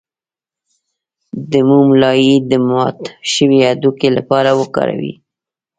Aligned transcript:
د 1.51 1.53
موم 1.67 1.87
لایی 2.01 2.33
د 2.49 2.51
مات 2.69 2.99
شوي 3.33 3.59
هډوکي 3.67 4.09
لپاره 4.17 4.49
وکاروئ 4.59 5.13